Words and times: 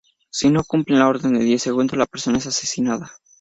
Si 0.31 0.49
no 0.49 0.63
cumple 0.63 0.97
la 0.97 1.07
orden 1.07 1.35
en 1.35 1.43
diez 1.45 1.61
segundos, 1.61 1.95
la 1.95 2.07
persona 2.07 2.39
es 2.39 2.47
asesinada. 2.47 3.19